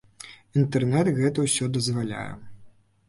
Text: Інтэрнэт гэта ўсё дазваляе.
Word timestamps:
Інтэрнэт 0.61 1.11
гэта 1.19 1.45
ўсё 1.49 1.69
дазваляе. 1.77 2.29